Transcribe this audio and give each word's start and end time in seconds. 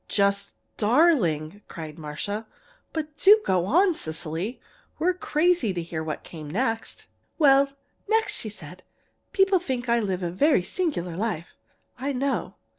"Just 0.07 0.55
darling!" 0.77 1.61
cried 1.67 1.99
Marcia. 1.99 2.47
"But 2.91 3.15
do 3.17 3.39
go 3.45 3.65
on, 3.65 3.93
Cecily. 3.93 4.59
We're 4.97 5.13
crazy 5.13 5.73
to 5.73 5.83
hear 5.83 6.03
what 6.03 6.23
came 6.23 6.49
next!" 6.49 7.05
"Well, 7.37 7.73
next 8.09 8.37
she 8.37 8.49
said: 8.49 8.81
'People 9.31 9.59
think 9.59 9.87
I 9.89 9.99
live 9.99 10.23
a 10.23 10.31
very 10.31 10.63
singular 10.63 11.15
life, 11.15 11.55
I 11.99 12.13
know. 12.13 12.55